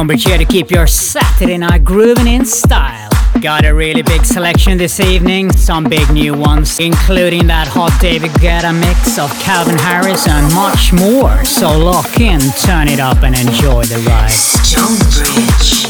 Stonebridge 0.00 0.24
here 0.24 0.38
to 0.38 0.46
keep 0.46 0.70
your 0.70 0.86
Saturday 0.86 1.58
night 1.58 1.84
grooving 1.84 2.26
in 2.26 2.46
style. 2.46 3.10
Got 3.42 3.66
a 3.66 3.74
really 3.74 4.00
big 4.00 4.24
selection 4.24 4.78
this 4.78 4.98
evening, 4.98 5.52
some 5.52 5.84
big 5.84 6.10
new 6.10 6.32
ones, 6.32 6.80
including 6.80 7.46
that 7.48 7.68
hot 7.68 7.92
David 8.00 8.30
Guetta 8.40 8.72
mix 8.72 9.18
of 9.18 9.30
Calvin 9.40 9.76
Harris 9.76 10.26
and 10.26 10.54
much 10.54 10.94
more. 10.94 11.44
So 11.44 11.78
lock 11.78 12.18
in, 12.18 12.40
turn 12.64 12.88
it 12.88 12.98
up, 12.98 13.22
and 13.22 13.38
enjoy 13.38 13.84
the 13.84 14.02
ride. 14.08 14.30
Stonebridge. 14.30 15.89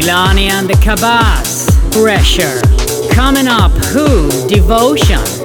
Milani 0.00 0.48
and 0.48 0.66
the 0.66 0.72
Cabas. 0.82 1.68
Pressure. 1.92 2.62
Coming 3.12 3.46
up, 3.46 3.70
who? 3.92 4.30
Devotion. 4.48 5.39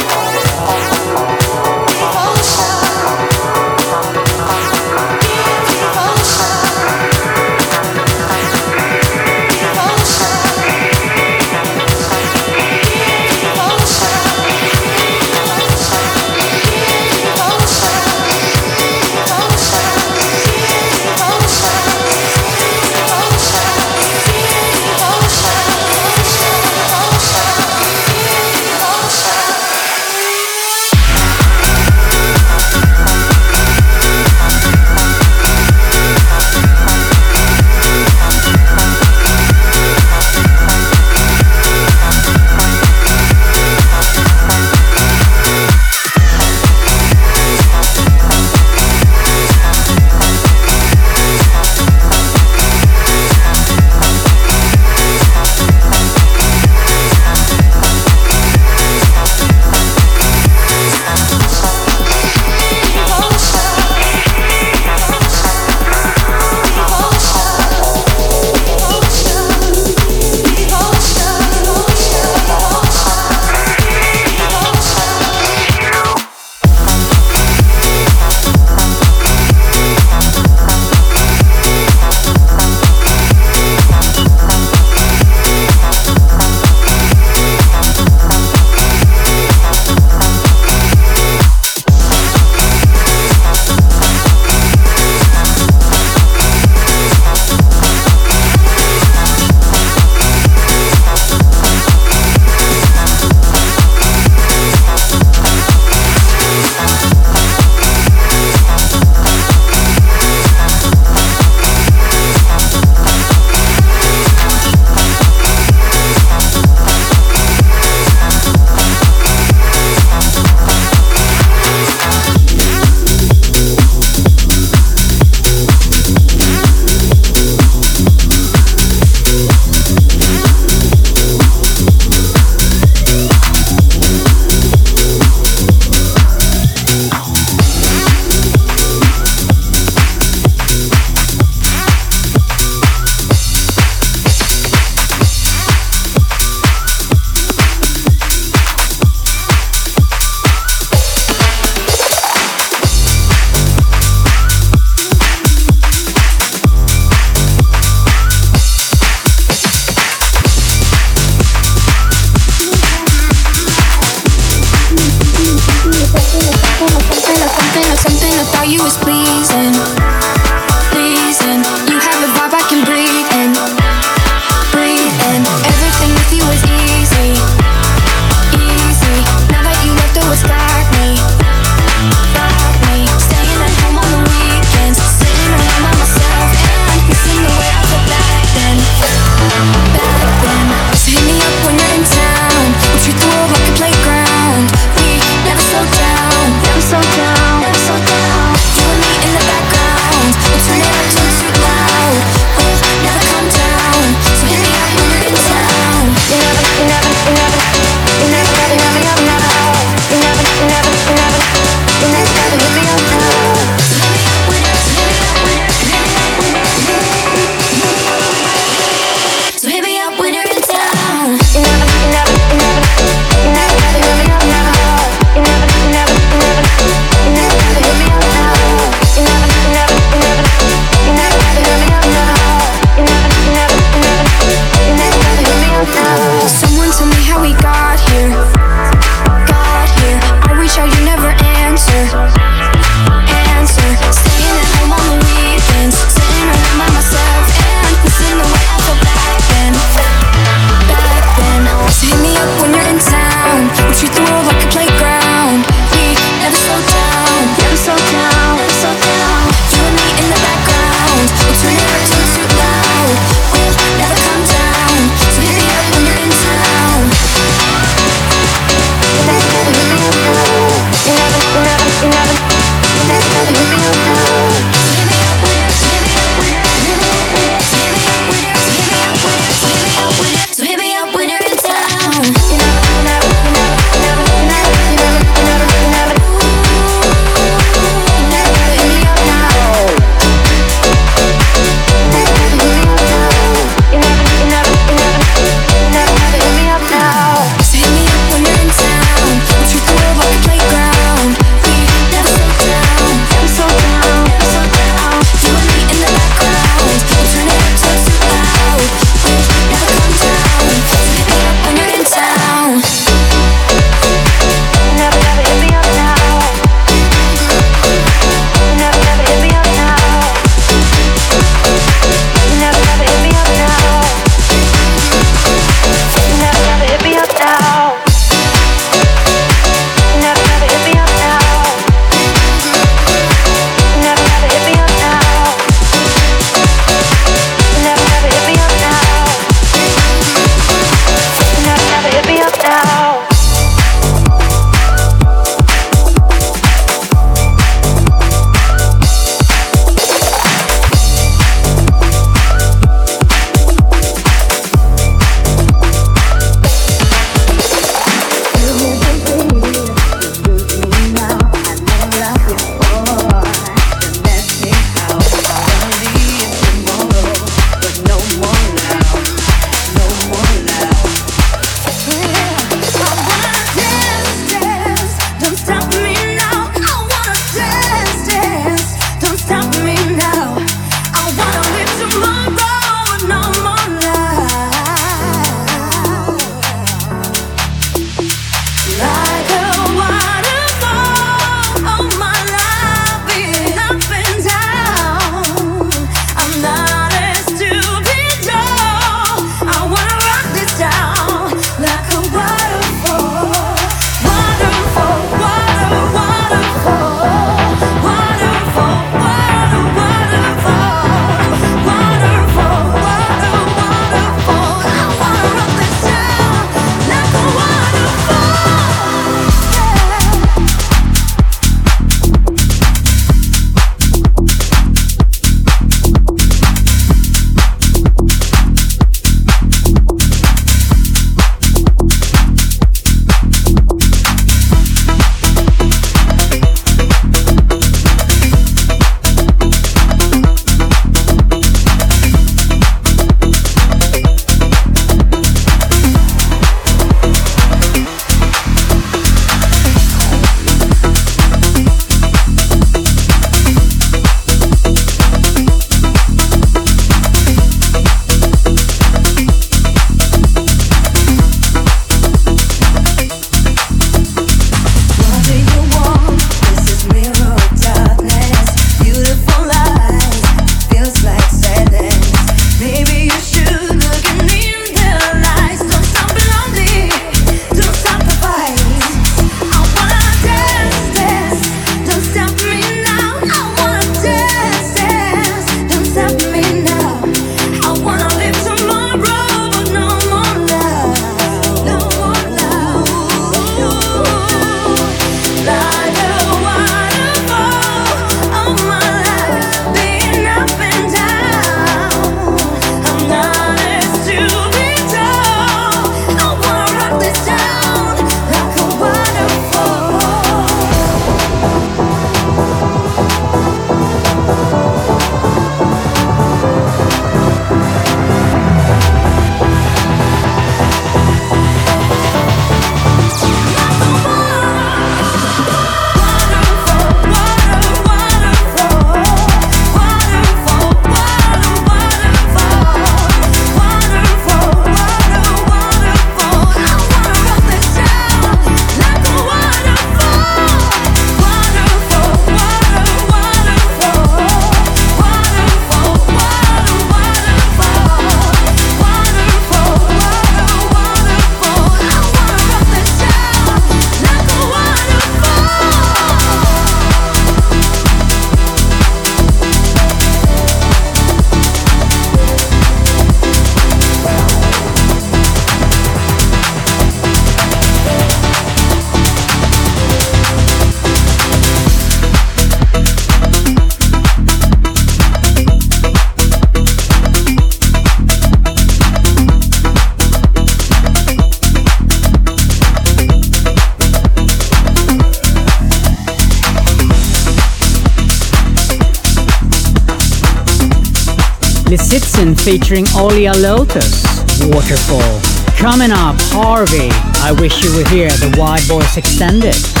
Featuring 592.63 593.05
Olia 593.05 593.59
Lotus, 593.59 594.23
Waterfall. 594.67 595.41
Coming 595.77 596.11
up, 596.11 596.35
Harvey, 596.53 597.09
I 597.41 597.51
Wish 597.59 597.83
You 597.83 597.95
Were 597.97 598.07
Here, 598.09 598.29
the 598.29 598.55
Wide 598.57 598.81
Voice 598.81 599.17
Extended. 599.17 600.00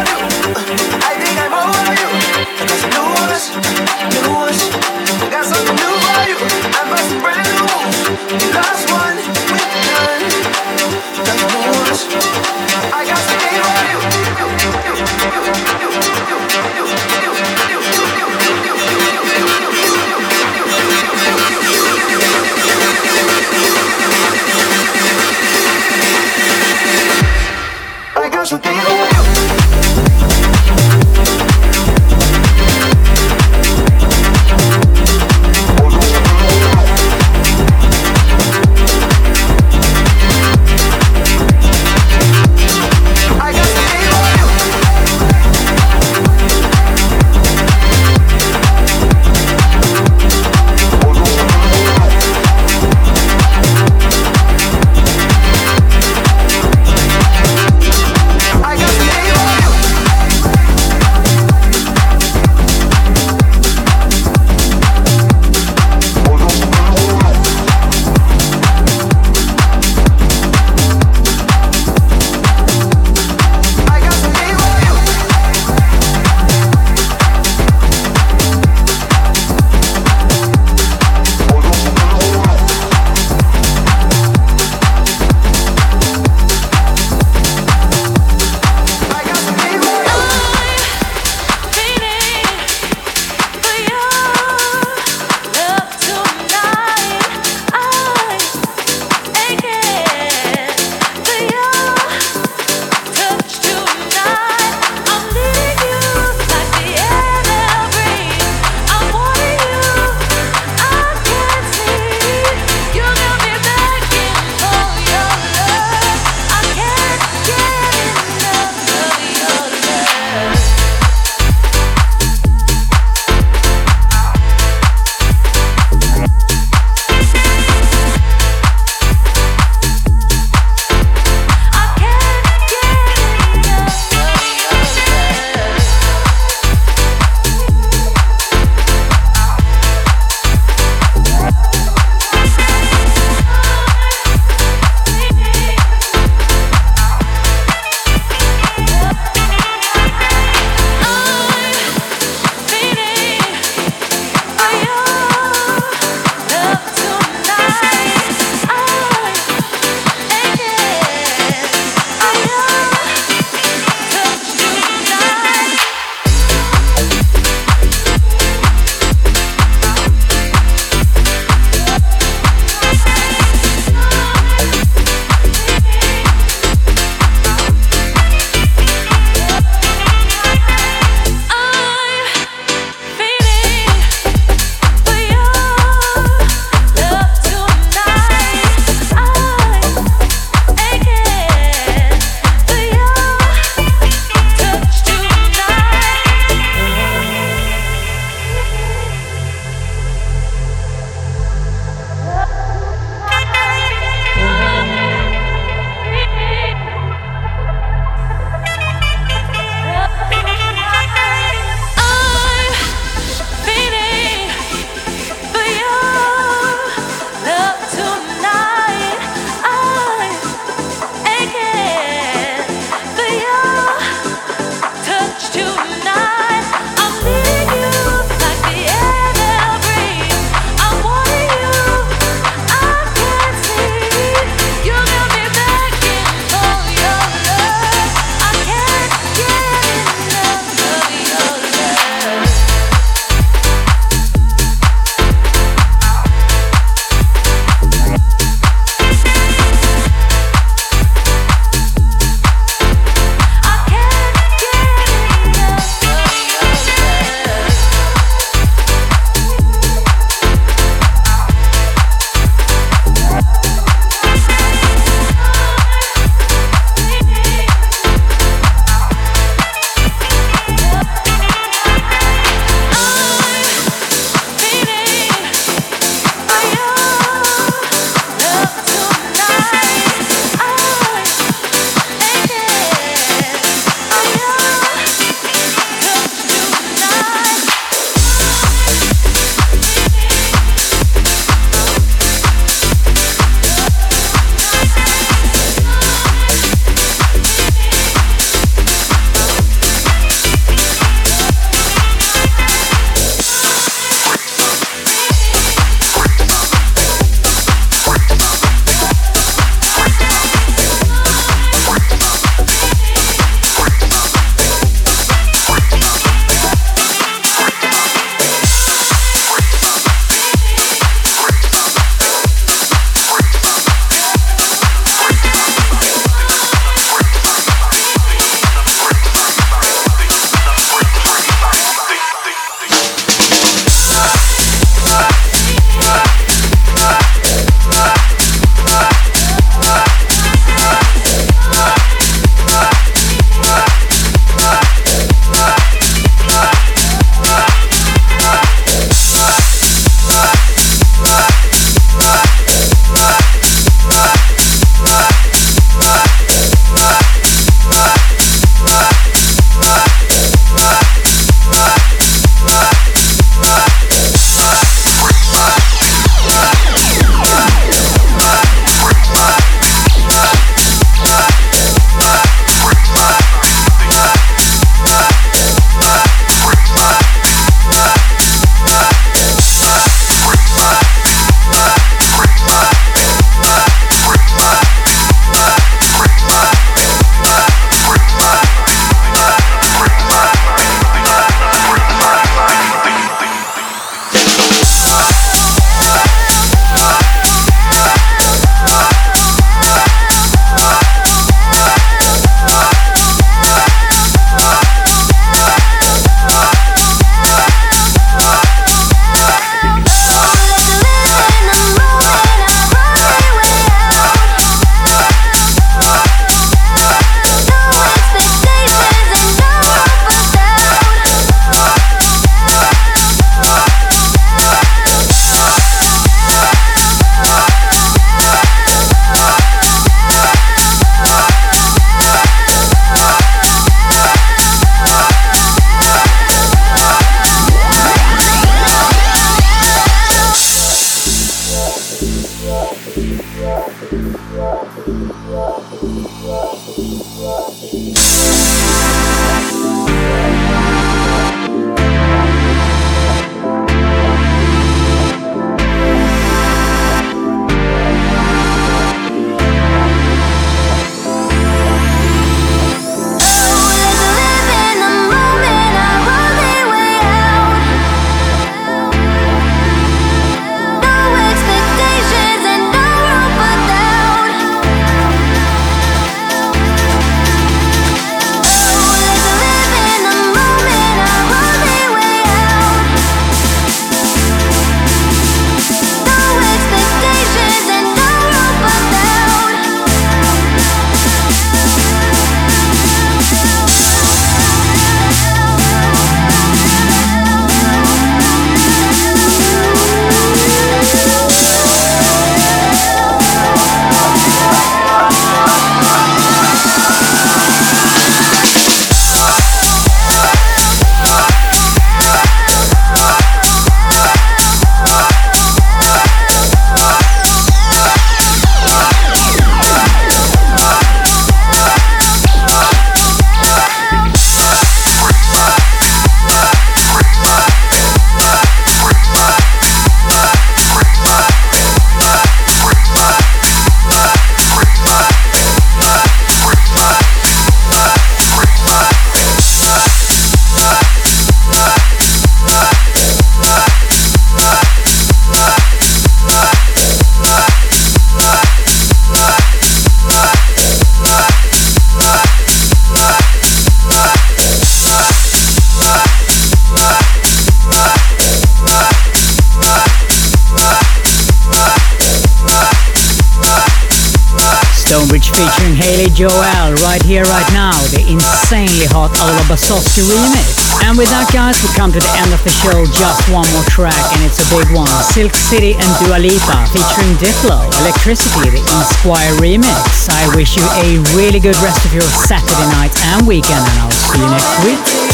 Joel 566.41 566.97
right 567.05 567.21
here, 567.21 567.45
right 567.53 567.69
now, 567.69 567.93
the 568.09 568.25
insanely 568.25 569.05
hot 569.13 569.29
Ola 569.45 569.61
Basowski 569.69 570.25
remix. 570.25 570.89
And 571.05 571.13
with 571.13 571.29
that, 571.29 571.45
guys, 571.53 571.77
we 571.85 571.89
come 571.93 572.09
to 572.09 572.17
the 572.17 572.33
end 572.33 572.49
of 572.49 572.57
the 572.65 572.73
show. 572.73 573.05
Just 573.13 573.45
one 573.53 573.69
more 573.77 573.85
track, 573.93 574.17
and 574.33 574.41
it's 574.41 574.57
a 574.57 574.65
big 574.73 574.89
one. 574.89 575.05
Silk 575.21 575.53
City 575.53 575.93
and 575.93 576.09
Dua 576.25 576.41
Lipa 576.41 576.77
featuring 576.89 577.37
Diplo, 577.37 577.85
Electricity, 578.01 578.73
the 578.73 578.81
Esquire 578.89 579.53
remix. 579.61 580.33
I 580.33 580.49
wish 580.57 580.81
you 580.81 580.85
a 581.05 581.21
really 581.37 581.61
good 581.61 581.77
rest 581.85 582.01
of 582.09 582.11
your 582.17 582.25
Saturday 582.25 582.89
night 582.89 583.13
and 583.37 583.45
weekend, 583.45 583.85
and 583.85 583.97
I'll 584.01 584.09
see 584.09 584.41
you 584.41 584.49
next 584.49 584.73
week. 584.81 585.30